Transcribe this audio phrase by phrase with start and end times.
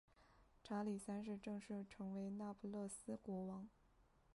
[0.63, 3.69] 查理三世正式成为那不勒斯国王。